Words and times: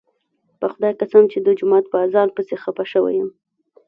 په 0.59 0.65
خدای 0.73 0.93
قسم 1.01 1.23
چې 1.31 1.37
د 1.45 1.47
جومات 1.59 1.85
په 1.89 1.97
اذان 2.05 2.29
پسې 2.35 2.55
خپه 2.63 2.83
شوی 2.91 3.13
یم. 3.19 3.29